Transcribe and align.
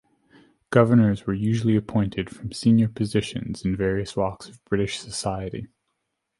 Governors 0.71 1.27
were 1.27 1.33
usually 1.35 1.75
appointed 1.75 2.27
from 2.31 2.51
senior 2.53 2.87
positions 2.87 3.63
in 3.63 3.75
various 3.77 4.15
walks 4.17 4.49
of 4.49 4.65
British 4.65 4.97
society. 4.99 5.67